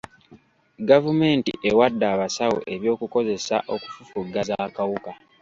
[0.89, 5.11] Gavumenti ewadde abasawo eby'okukozesa okufufugaza akawuka.